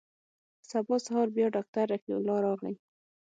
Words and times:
سبا 0.69 0.97
سهار 1.05 1.27
بيا 1.35 1.47
ډاکتر 1.55 1.83
رفيع 1.93 2.15
الله 2.17 2.37
راغى. 2.47 2.71